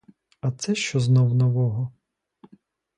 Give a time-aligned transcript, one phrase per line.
[0.39, 1.91] А це що знов нового?!